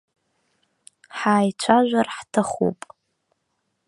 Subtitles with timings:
[1.17, 2.79] Ҳаицәажәар ҳҭахуп.